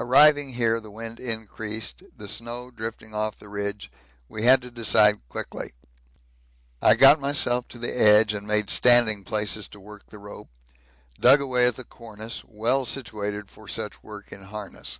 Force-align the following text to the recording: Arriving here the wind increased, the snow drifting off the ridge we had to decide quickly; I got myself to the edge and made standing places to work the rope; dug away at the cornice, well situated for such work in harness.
Arriving 0.00 0.54
here 0.54 0.80
the 0.80 0.90
wind 0.90 1.20
increased, 1.20 2.02
the 2.16 2.26
snow 2.26 2.72
drifting 2.72 3.14
off 3.14 3.38
the 3.38 3.48
ridge 3.48 3.88
we 4.28 4.42
had 4.42 4.60
to 4.60 4.68
decide 4.68 5.20
quickly; 5.28 5.74
I 6.82 6.96
got 6.96 7.20
myself 7.20 7.68
to 7.68 7.78
the 7.78 7.96
edge 7.96 8.34
and 8.34 8.48
made 8.48 8.68
standing 8.68 9.22
places 9.22 9.68
to 9.68 9.78
work 9.78 10.08
the 10.08 10.18
rope; 10.18 10.48
dug 11.20 11.40
away 11.40 11.68
at 11.68 11.76
the 11.76 11.84
cornice, 11.84 12.42
well 12.48 12.84
situated 12.84 13.48
for 13.48 13.68
such 13.68 14.02
work 14.02 14.32
in 14.32 14.42
harness. 14.42 14.98